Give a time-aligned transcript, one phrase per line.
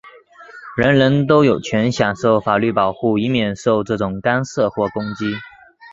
[0.75, 5.29] 人人有权享受法律保护,以免受这种干涉或攻击。